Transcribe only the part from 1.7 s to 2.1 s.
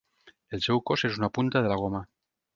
la goma.